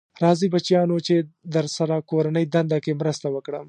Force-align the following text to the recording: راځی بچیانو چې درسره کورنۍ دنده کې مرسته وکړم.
راځی 0.23 0.47
بچیانو 0.53 0.97
چې 1.07 1.15
درسره 1.55 1.95
کورنۍ 2.09 2.45
دنده 2.53 2.77
کې 2.83 2.97
مرسته 3.01 3.27
وکړم. 3.35 3.59